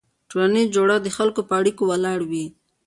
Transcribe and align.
ټولنیز 0.29 0.67
جوړښت 0.75 1.01
د 1.03 1.07
خلکو 1.17 1.41
په 1.49 1.53
اړیکو 1.59 1.83
ولاړ 1.91 2.19
وي. 2.29 2.45